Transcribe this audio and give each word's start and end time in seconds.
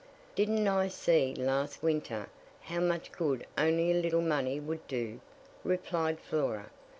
"Didn't 0.33 0.67
I 0.67 0.87
see 0.87 1.35
last 1.35 1.83
winter 1.83 2.27
how 2.61 2.79
much 2.79 3.11
good 3.11 3.45
only 3.55 3.91
a 3.91 4.01
little 4.01 4.23
money 4.23 4.59
would 4.59 4.87
do?" 4.87 5.19
replied 5.63 6.19
Flora. 6.19 6.71